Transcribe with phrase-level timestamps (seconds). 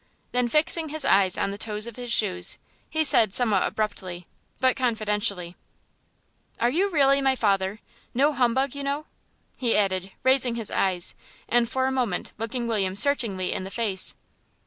[0.31, 2.57] Then fixing his eyes on the toes of his shoes
[2.89, 4.25] he said somewhat abruptly,
[4.59, 5.55] but confidentially
[6.59, 7.81] "Are you really my father?
[8.11, 9.05] No humbug, you know,"
[9.57, 11.13] he added, raising his eyes,
[11.47, 14.15] and for a moment looking William searchingly in the face.